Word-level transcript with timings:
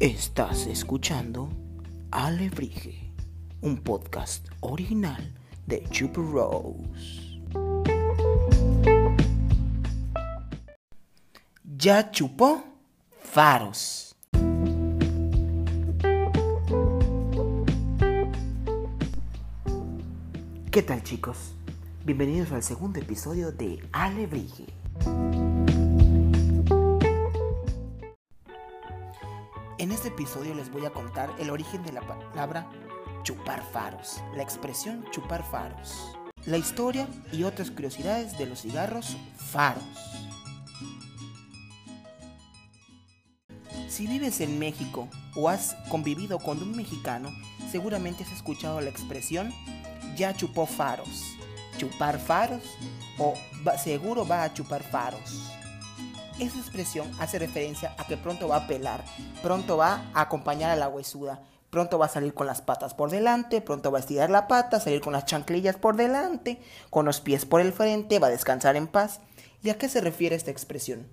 Estás 0.00 0.66
escuchando 0.66 1.50
Alebrije, 2.10 3.12
un 3.60 3.82
podcast 3.82 4.48
original 4.62 5.34
de 5.66 5.84
Chupa 5.90 6.22
Rose. 6.22 7.42
¿Ya 11.62 12.10
chupó? 12.10 12.64
Faros. 13.20 14.05
¿Qué 20.76 20.82
tal 20.82 21.02
chicos? 21.02 21.54
Bienvenidos 22.04 22.52
al 22.52 22.62
segundo 22.62 23.00
episodio 23.00 23.50
de 23.50 23.82
Alebrije. 23.92 24.66
En 29.78 29.90
este 29.90 30.08
episodio 30.08 30.54
les 30.54 30.70
voy 30.70 30.84
a 30.84 30.90
contar 30.90 31.34
el 31.38 31.48
origen 31.48 31.82
de 31.82 31.92
la 31.92 32.02
palabra 32.02 32.70
chupar 33.22 33.62
faros, 33.72 34.22
la 34.34 34.42
expresión 34.42 35.06
chupar 35.12 35.50
faros, 35.50 36.14
la 36.44 36.58
historia 36.58 37.08
y 37.32 37.44
otras 37.44 37.70
curiosidades 37.70 38.36
de 38.36 38.44
los 38.44 38.60
cigarros 38.60 39.16
faros. 39.34 39.82
Si 43.88 44.06
vives 44.06 44.42
en 44.42 44.58
México 44.58 45.08
o 45.36 45.48
has 45.48 45.74
convivido 45.88 46.38
con 46.38 46.60
un 46.60 46.76
mexicano, 46.76 47.30
seguramente 47.72 48.24
has 48.24 48.32
escuchado 48.32 48.82
la 48.82 48.90
expresión 48.90 49.54
ya 50.16 50.34
chupó 50.34 50.66
faros, 50.66 51.36
chupar 51.78 52.18
faros 52.18 52.62
o 53.18 53.34
seguro 53.82 54.26
va 54.26 54.42
a 54.42 54.52
chupar 54.52 54.82
faros. 54.82 55.52
Esa 56.38 56.58
expresión 56.58 57.10
hace 57.18 57.38
referencia 57.38 57.94
a 57.96 58.06
que 58.06 58.16
pronto 58.16 58.48
va 58.48 58.56
a 58.56 58.66
pelar, 58.66 59.04
pronto 59.42 59.76
va 59.76 60.04
a 60.12 60.22
acompañar 60.22 60.70
a 60.70 60.76
la 60.76 60.88
huesuda, 60.88 61.40
pronto 61.70 61.98
va 61.98 62.06
a 62.06 62.10
salir 62.10 62.34
con 62.34 62.46
las 62.46 62.60
patas 62.60 62.94
por 62.94 63.10
delante, 63.10 63.60
pronto 63.60 63.90
va 63.90 63.98
a 63.98 64.00
estirar 64.00 64.28
la 64.30 64.46
pata, 64.46 64.80
salir 64.80 65.00
con 65.00 65.12
las 65.12 65.24
chanclillas 65.24 65.76
por 65.76 65.96
delante, 65.96 66.60
con 66.90 67.06
los 67.06 67.20
pies 67.20 67.46
por 67.46 67.60
el 67.60 67.72
frente, 67.72 68.18
va 68.18 68.26
a 68.26 68.30
descansar 68.30 68.76
en 68.76 68.86
paz. 68.86 69.20
¿Y 69.62 69.70
a 69.70 69.78
qué 69.78 69.88
se 69.88 70.00
refiere 70.00 70.36
esta 70.36 70.50
expresión? 70.50 71.06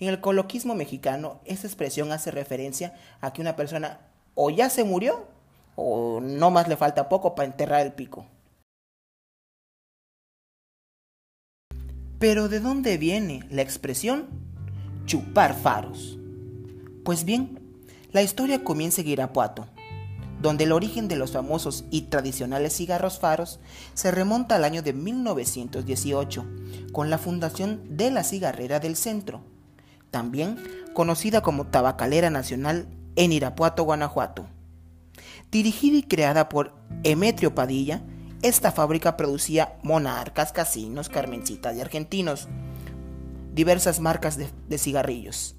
En 0.00 0.08
el 0.08 0.20
coloquismo 0.20 0.74
mexicano, 0.74 1.40
esta 1.44 1.66
expresión 1.66 2.10
hace 2.10 2.30
referencia 2.30 2.94
a 3.20 3.32
que 3.32 3.40
una 3.40 3.56
persona 3.56 4.00
o 4.34 4.50
ya 4.50 4.68
se 4.68 4.84
murió 4.84 5.26
o 5.76 6.20
no 6.20 6.50
más 6.50 6.68
le 6.68 6.76
falta 6.76 7.08
poco 7.08 7.34
para 7.34 7.46
enterrar 7.46 7.82
el 7.82 7.92
pico. 7.92 8.26
Pero 12.18 12.48
¿de 12.48 12.60
dónde 12.60 12.96
viene 12.98 13.44
la 13.50 13.62
expresión 13.62 14.44
chupar 15.06 15.54
faros. 15.54 16.18
Pues 17.04 17.24
bien, 17.24 17.60
la 18.12 18.22
historia 18.22 18.64
comienza 18.64 19.02
en 19.02 19.08
Irapuato, 19.08 19.66
donde 20.40 20.64
el 20.64 20.72
origen 20.72 21.08
de 21.08 21.16
los 21.16 21.32
famosos 21.32 21.84
y 21.90 22.02
tradicionales 22.02 22.76
cigarros 22.76 23.18
faros 23.18 23.60
se 23.92 24.10
remonta 24.10 24.56
al 24.56 24.64
año 24.64 24.82
de 24.82 24.92
1918, 24.92 26.44
con 26.92 27.10
la 27.10 27.18
fundación 27.18 27.96
de 27.96 28.10
la 28.10 28.24
Cigarrera 28.24 28.80
del 28.80 28.96
Centro, 28.96 29.42
también 30.10 30.56
conocida 30.94 31.42
como 31.42 31.66
Tabacalera 31.66 32.30
Nacional 32.30 32.86
en 33.16 33.32
Irapuato, 33.32 33.84
Guanajuato. 33.84 34.46
Dirigida 35.50 35.98
y 35.98 36.02
creada 36.02 36.48
por 36.48 36.74
Emetrio 37.04 37.54
Padilla, 37.54 38.02
esta 38.44 38.70
fábrica 38.70 39.16
producía 39.16 39.78
monarcas, 39.82 40.52
casinos, 40.52 41.08
carmencitas 41.08 41.74
y 41.74 41.80
argentinos, 41.80 42.46
diversas 43.54 44.00
marcas 44.00 44.36
de, 44.36 44.78
cigarrillos. 44.78 45.56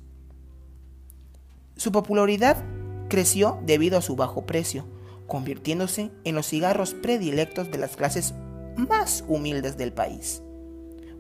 Su 1.76 1.92
popularidad 1.92 2.64
creció 3.10 3.60
debido 3.66 3.98
a 3.98 4.04
su 4.04 4.16
bajo 4.16 4.46
precio, 4.46 4.86
convirtiéndose 5.26 6.12
en 6.26 6.36
los 6.36 6.46
cigarros 6.46 6.94
predilectos 6.94 7.72
de 7.72 7.80
las 7.80 7.96
clases 7.96 8.36
más 8.78 9.24
humildes 9.28 9.78
del 9.78 9.92
país. 9.92 10.44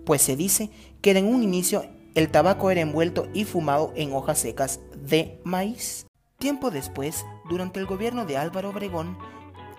Pues 0.06 0.22
se 0.22 0.36
dice 0.36 0.70
que 1.02 1.18
en 1.18 1.26
un 1.26 1.42
inicio 1.42 1.84
el 2.14 2.30
tabaco 2.30 2.70
era 2.70 2.82
envuelto 2.82 3.28
y 3.34 3.44
fumado 3.44 3.92
en 3.96 4.14
hojas 4.14 4.38
secas 4.38 4.82
de 4.96 5.42
maíz. 5.44 6.06
Tiempo 6.38 6.70
después, 6.70 7.26
durante 7.50 7.80
el 7.80 7.88
gobierno 7.88 8.28
de 8.28 8.38
Álvaro 8.38 8.70
Obregón, 8.70 9.18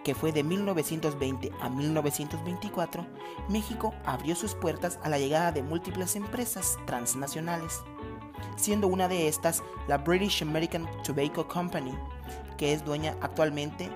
que 0.07 0.15
fue 0.15 0.31
de 0.31 0.45
1920 0.45 1.51
a 1.61 1.69
1924, 1.69 3.05
México 3.49 3.93
abrió 4.05 4.37
sus 4.37 4.55
puertas 4.55 5.01
a 5.03 5.09
la 5.09 5.19
llegada 5.19 5.51
de 5.51 5.65
múltiples 5.65 6.15
empresas 6.15 6.79
transnacionales, 6.87 7.83
siendo 8.55 8.87
una 8.87 9.09
de 9.09 9.27
estas 9.27 9.65
la 9.89 9.99
British 9.99 10.45
American 10.45 10.87
Tobacco 11.03 11.49
Company, 11.49 11.93
que 12.57 12.73
es 12.73 12.85
dueña 12.85 13.17
actualmente 13.21 13.91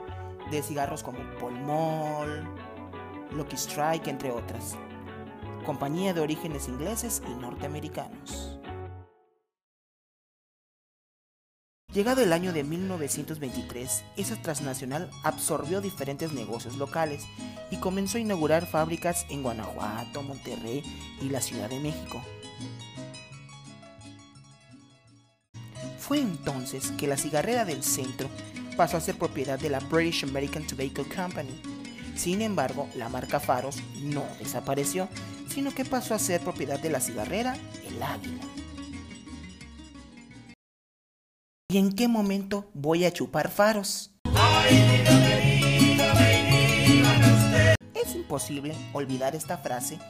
de 0.50 0.60
cigarros 0.64 1.04
como 1.04 1.20
Pall 1.38 1.60
Mall, 1.60 2.44
Lucky 3.30 3.54
Strike, 3.54 4.08
entre 4.08 4.32
otras, 4.32 4.76
compañía 5.64 6.12
de 6.12 6.22
orígenes 6.22 6.66
ingleses 6.66 7.22
y 7.30 7.40
norteamericanos. 7.40 8.49
Llegado 11.92 12.22
el 12.22 12.32
año 12.32 12.52
de 12.52 12.62
1923, 12.62 14.04
esa 14.16 14.36
transnacional 14.40 15.10
absorbió 15.24 15.80
diferentes 15.80 16.32
negocios 16.32 16.76
locales 16.76 17.24
y 17.68 17.78
comenzó 17.78 18.18
a 18.18 18.20
inaugurar 18.20 18.64
fábricas 18.66 19.26
en 19.28 19.42
Guanajuato, 19.42 20.22
Monterrey 20.22 20.84
y 21.20 21.30
la 21.30 21.40
Ciudad 21.40 21.68
de 21.68 21.80
México. 21.80 22.22
Fue 25.98 26.20
entonces 26.20 26.92
que 26.92 27.08
la 27.08 27.16
cigarrera 27.16 27.64
del 27.64 27.82
centro 27.82 28.28
pasó 28.76 28.96
a 28.96 29.00
ser 29.00 29.18
propiedad 29.18 29.58
de 29.58 29.70
la 29.70 29.80
British 29.80 30.22
American 30.24 30.64
Tobacco 30.64 31.04
Company. 31.04 31.60
Sin 32.14 32.40
embargo, 32.40 32.88
la 32.94 33.08
marca 33.08 33.40
Faros 33.40 33.78
no 34.00 34.24
desapareció, 34.38 35.08
sino 35.48 35.74
que 35.74 35.84
pasó 35.84 36.14
a 36.14 36.20
ser 36.20 36.40
propiedad 36.40 36.78
de 36.78 36.90
la 36.90 37.00
cigarrera 37.00 37.56
El 37.84 38.00
Águila. 38.00 38.44
¿Y 41.70 41.78
en 41.78 41.92
qué 41.92 42.08
momento 42.08 42.68
voy 42.74 43.04
a 43.04 43.12
chupar 43.12 43.48
faros? 43.48 44.10
Es 47.94 48.14
imposible 48.16 48.74
olvidar 48.92 49.36
esta 49.36 49.56
frase 49.56 50.00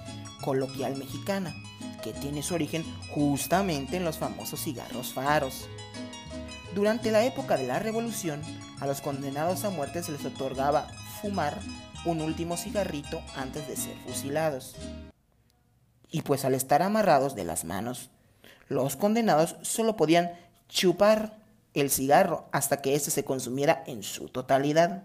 coloquial 0.42 0.96
mexicana, 0.96 1.54
que 2.02 2.14
tiene 2.14 2.42
su 2.42 2.54
origen 2.54 2.82
justamente 3.10 3.98
en 3.98 4.06
los 4.06 4.16
famosos 4.16 4.64
cigarros 4.64 5.12
faros. 5.12 5.68
Durante 6.74 7.10
la 7.10 7.26
época 7.26 7.58
de 7.58 7.66
la 7.66 7.78
Revolución, 7.78 8.40
a 8.80 8.86
los 8.86 9.02
condenados 9.02 9.64
a 9.64 9.70
muerte 9.70 10.02
se 10.02 10.12
les 10.12 10.24
otorgaba 10.24 10.88
fumar 11.20 11.60
un 12.06 12.22
último 12.22 12.56
cigarrito 12.56 13.20
antes 13.36 13.68
de 13.68 13.76
ser 13.76 13.96
fusilados. 14.06 14.76
Y 16.10 16.22
pues 16.22 16.46
al 16.46 16.54
estar 16.54 16.80
amarrados 16.80 17.34
de 17.34 17.44
las 17.44 17.66
manos, 17.66 18.08
los 18.68 18.96
condenados 18.96 19.56
solo 19.60 19.96
podían 19.96 20.30
chupar 20.70 21.39
el 21.74 21.90
cigarro 21.90 22.48
hasta 22.52 22.80
que 22.80 22.94
éste 22.94 23.10
se 23.10 23.24
consumiera 23.24 23.82
en 23.86 24.02
su 24.02 24.28
totalidad. 24.28 25.04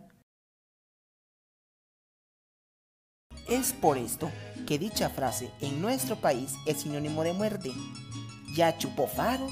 Es 3.47 3.73
por 3.73 3.97
esto 3.97 4.31
que 4.65 4.79
dicha 4.79 5.09
frase 5.09 5.51
en 5.61 5.81
nuestro 5.81 6.15
país 6.15 6.53
es 6.65 6.81
sinónimo 6.81 7.23
de 7.23 7.33
muerte. 7.33 7.71
Ya 8.55 8.77
chupó 8.77 9.07
faros, 9.07 9.51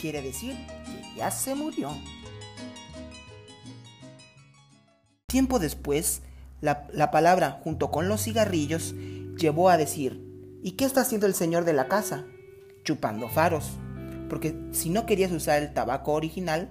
quiere 0.00 0.20
decir 0.20 0.54
que 0.84 1.16
ya 1.16 1.30
se 1.30 1.54
murió. 1.54 1.90
Tiempo 5.26 5.58
después, 5.58 6.22
la, 6.60 6.86
la, 6.92 7.10
palabra 7.10 7.60
junto 7.62 7.90
con 7.90 8.08
los 8.08 8.22
cigarrillos 8.22 8.94
llevó 9.36 9.68
a 9.68 9.76
decir, 9.76 10.22
¿y 10.62 10.72
qué 10.72 10.84
está 10.84 11.02
haciendo 11.02 11.26
el 11.26 11.34
señor 11.34 11.64
de 11.64 11.74
la 11.74 11.88
casa? 11.88 12.24
Chupando 12.82 13.28
faros. 13.28 13.78
Porque 14.28 14.58
si 14.72 14.90
no 14.90 15.06
querías 15.06 15.32
usar 15.32 15.62
el 15.62 15.72
tabaco 15.72 16.12
original, 16.12 16.70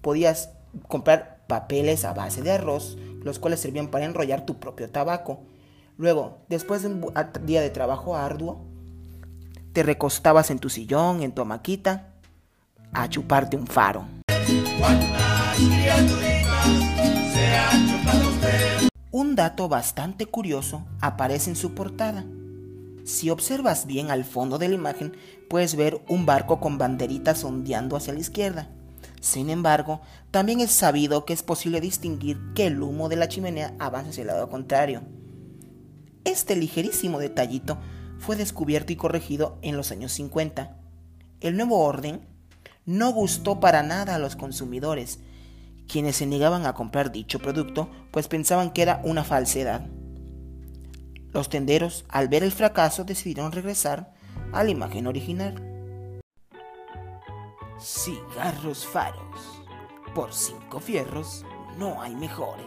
podías 0.00 0.50
comprar 0.88 1.44
papeles 1.46 2.04
a 2.04 2.12
base 2.12 2.42
de 2.42 2.52
arroz, 2.52 2.96
los 3.22 3.38
cuales 3.38 3.60
servían 3.60 3.88
para 3.88 4.04
enrollar 4.04 4.46
tu 4.46 4.58
propio 4.58 4.90
tabaco. 4.90 5.40
Luego, 5.96 6.38
después 6.48 6.82
de 6.82 6.88
un 6.88 7.12
día 7.44 7.60
de 7.60 7.70
trabajo 7.70 8.16
arduo, 8.16 8.64
te 9.72 9.82
recostabas 9.82 10.50
en 10.50 10.58
tu 10.58 10.70
sillón, 10.70 11.22
en 11.22 11.32
tu 11.32 11.44
maquita, 11.44 12.14
a 12.92 13.08
chuparte 13.08 13.56
un 13.56 13.66
faro. 13.66 14.06
Un 19.12 19.36
dato 19.36 19.68
bastante 19.68 20.26
curioso 20.26 20.86
aparece 21.00 21.50
en 21.50 21.56
su 21.56 21.74
portada. 21.74 22.24
Si 23.04 23.30
observas 23.30 23.86
bien 23.86 24.10
al 24.10 24.24
fondo 24.24 24.58
de 24.58 24.68
la 24.68 24.74
imagen, 24.74 25.16
puedes 25.48 25.74
ver 25.74 26.02
un 26.08 26.26
barco 26.26 26.60
con 26.60 26.78
banderitas 26.78 27.44
ondeando 27.44 27.96
hacia 27.96 28.12
la 28.12 28.20
izquierda. 28.20 28.68
Sin 29.20 29.50
embargo, 29.50 30.00
también 30.30 30.60
es 30.60 30.70
sabido 30.70 31.24
que 31.24 31.32
es 31.32 31.42
posible 31.42 31.80
distinguir 31.80 32.38
que 32.54 32.66
el 32.66 32.82
humo 32.82 33.08
de 33.08 33.16
la 33.16 33.28
chimenea 33.28 33.74
avanza 33.78 34.10
hacia 34.10 34.22
el 34.22 34.28
lado 34.28 34.48
contrario. 34.48 35.02
Este 36.24 36.56
ligerísimo 36.56 37.18
detallito 37.18 37.78
fue 38.18 38.36
descubierto 38.36 38.92
y 38.92 38.96
corregido 38.96 39.58
en 39.62 39.76
los 39.76 39.90
años 39.90 40.12
50. 40.12 40.76
El 41.40 41.56
nuevo 41.56 41.80
orden 41.80 42.26
no 42.86 43.12
gustó 43.12 43.60
para 43.60 43.82
nada 43.82 44.14
a 44.14 44.18
los 44.18 44.36
consumidores, 44.36 45.20
quienes 45.88 46.16
se 46.16 46.26
negaban 46.26 46.66
a 46.66 46.74
comprar 46.74 47.12
dicho 47.12 47.38
producto 47.38 47.90
pues 48.10 48.28
pensaban 48.28 48.72
que 48.72 48.82
era 48.82 49.00
una 49.04 49.24
falsedad. 49.24 49.86
Los 51.32 51.48
tenderos, 51.48 52.04
al 52.08 52.28
ver 52.28 52.42
el 52.42 52.52
fracaso, 52.52 53.04
decidieron 53.04 53.52
regresar 53.52 54.12
a 54.52 54.64
la 54.64 54.70
imagen 54.70 55.06
original. 55.06 55.54
Cigarros 57.80 58.86
faros. 58.86 59.62
Por 60.14 60.32
cinco 60.32 60.80
fierros 60.80 61.44
no 61.78 62.02
hay 62.02 62.16
mejores. 62.16 62.66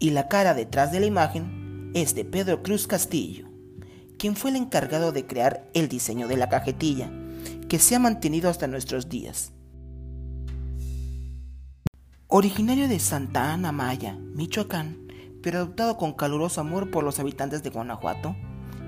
Y 0.00 0.10
la 0.10 0.28
cara 0.28 0.54
detrás 0.54 0.92
de 0.92 1.00
la 1.00 1.06
imagen 1.06 1.90
es 1.94 2.14
de 2.14 2.24
Pedro 2.24 2.62
Cruz 2.62 2.86
Castillo, 2.86 3.47
quien 4.18 4.36
fue 4.36 4.50
el 4.50 4.56
encargado 4.56 5.12
de 5.12 5.26
crear 5.26 5.68
el 5.74 5.88
diseño 5.88 6.28
de 6.28 6.36
la 6.36 6.48
cajetilla, 6.48 7.10
que 7.68 7.78
se 7.78 7.94
ha 7.94 7.98
mantenido 7.98 8.50
hasta 8.50 8.66
nuestros 8.66 9.08
días. 9.08 9.52
Originario 12.26 12.88
de 12.88 12.98
Santa 12.98 13.52
Ana 13.54 13.72
Maya, 13.72 14.18
Michoacán, 14.18 15.08
pero 15.42 15.58
adoptado 15.58 15.96
con 15.96 16.12
caluroso 16.12 16.60
amor 16.60 16.90
por 16.90 17.04
los 17.04 17.18
habitantes 17.18 17.62
de 17.62 17.70
Guanajuato, 17.70 18.36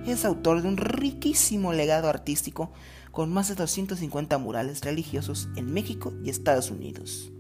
es 0.07 0.25
autor 0.25 0.63
de 0.63 0.69
un 0.69 0.77
riquísimo 0.77 1.73
legado 1.73 2.09
artístico 2.09 2.73
con 3.13 3.33
más 3.33 3.49
de 3.49 3.55
250 3.55 4.39
murales 4.39 4.81
religiosos 4.83 5.49
en 5.57 5.73
México 5.73 6.13
y 6.25 6.31
Estados 6.31 6.71
Unidos. 6.71 7.33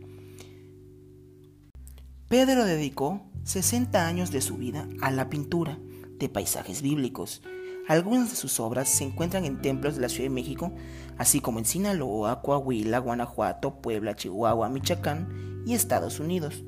Pedro 2.28 2.64
dedicó 2.64 3.22
60 3.44 4.06
años 4.06 4.30
de 4.30 4.40
su 4.40 4.56
vida 4.56 4.88
a 5.00 5.10
la 5.10 5.28
pintura 5.28 5.78
de 6.18 6.28
paisajes 6.28 6.82
bíblicos. 6.82 7.42
Algunas 7.90 8.30
de 8.30 8.36
sus 8.36 8.60
obras 8.60 8.88
se 8.88 9.02
encuentran 9.02 9.44
en 9.44 9.60
templos 9.60 9.96
de 9.96 10.02
la 10.02 10.08
Ciudad 10.08 10.30
de 10.30 10.34
México, 10.34 10.70
así 11.18 11.40
como 11.40 11.58
en 11.58 11.64
Sinaloa, 11.64 12.40
Coahuila, 12.40 13.00
Guanajuato, 13.00 13.80
Puebla, 13.80 14.14
Chihuahua, 14.14 14.68
Michoacán 14.68 15.64
y 15.66 15.74
Estados 15.74 16.20
Unidos. 16.20 16.62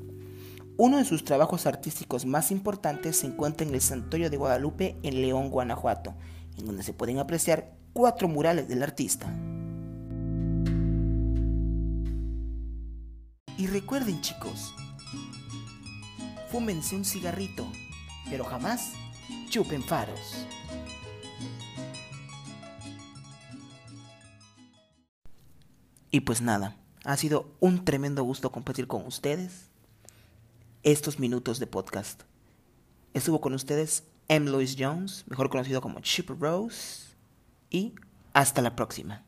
Uno 0.75 0.97
de 0.97 1.05
sus 1.05 1.23
trabajos 1.23 1.65
artísticos 1.65 2.25
más 2.25 2.51
importantes 2.51 3.19
se 3.19 3.27
encuentra 3.27 3.65
en 3.65 3.73
el 3.73 3.79
Santuario 3.79 4.29
de 4.29 4.35
Guadalupe 4.35 4.97
en 5.01 5.21
León, 5.21 5.49
Guanajuato, 5.49 6.13
en 6.57 6.65
donde 6.65 6.83
se 6.83 6.91
pueden 6.91 7.19
apreciar 7.19 7.71
cuatro 7.93 8.27
murales 8.27 8.67
del 8.67 8.83
artista. 8.83 9.33
Y 13.57 13.67
recuerden 13.67 14.19
chicos, 14.19 14.75
fúmense 16.49 16.97
un 16.97 17.05
cigarrito, 17.05 17.65
pero 18.29 18.43
jamás 18.43 18.91
chupen 19.49 19.83
faros. 19.83 20.47
Y 26.13 26.19
pues 26.19 26.41
nada, 26.43 26.77
ha 27.05 27.17
sido 27.17 27.49
un 27.59 27.85
tremendo 27.85 28.23
gusto 28.23 28.51
compartir 28.51 28.85
con 28.85 29.03
ustedes 29.07 29.71
estos 30.83 31.17
minutos 31.17 31.57
de 31.57 31.65
podcast. 31.65 32.21
Estuvo 33.15 33.41
con 33.41 33.55
ustedes 33.55 34.03
M. 34.27 34.47
Louis 34.47 34.75
Jones, 34.77 35.23
mejor 35.27 35.49
conocido 35.49 35.81
como 35.81 36.01
Chip 36.01 36.29
Rose, 36.39 37.15
y 37.71 37.95
hasta 38.31 38.61
la 38.61 38.75
próxima. 38.75 39.23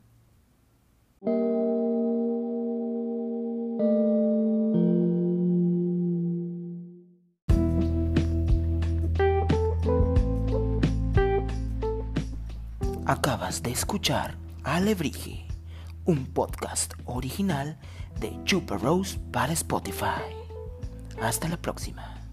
Acabas 13.06 13.60
de 13.64 13.72
escuchar 13.72 14.38
Alebrije 14.62 15.45
un 16.06 16.24
podcast 16.26 16.94
original 17.04 17.76
de 18.20 18.38
Chupa 18.44 18.78
Rose 18.78 19.18
para 19.32 19.52
Spotify. 19.52 20.22
Hasta 21.20 21.48
la 21.48 21.56
próxima. 21.56 22.25